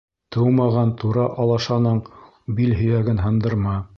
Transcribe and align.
Тыумаған 0.35 0.93
тура 1.01 1.25
алашаның 1.43 2.01
бил 2.61 2.75
һөйәген 2.83 3.25
һындырма. 3.29 3.79